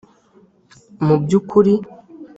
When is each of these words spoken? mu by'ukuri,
mu 1.05 1.15
by'ukuri, 1.21 1.73